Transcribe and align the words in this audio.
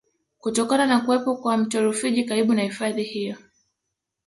Kutokana 0.37 0.85
na 0.85 0.99
kuwepo 0.99 1.35
kwa 1.37 1.57
mto 1.57 1.81
Rufiji 1.85 2.23
karibu 2.23 2.53
na 2.53 2.61
hifadhi 2.63 3.03
hiyo 3.03 3.35